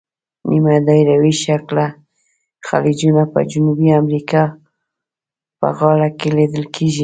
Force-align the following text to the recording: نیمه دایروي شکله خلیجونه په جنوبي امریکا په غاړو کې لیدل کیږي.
نیمه 0.49 0.75
دایروي 0.87 1.33
شکله 1.45 1.85
خلیجونه 2.67 3.23
په 3.33 3.39
جنوبي 3.51 3.89
امریکا 4.01 4.43
په 5.59 5.67
غاړو 5.77 6.09
کې 6.19 6.29
لیدل 6.37 6.65
کیږي. 6.75 6.99